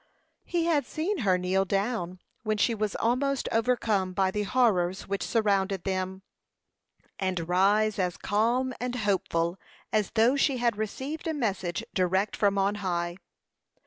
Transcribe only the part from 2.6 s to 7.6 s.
was almost overcome by the horrors which surrounded them, and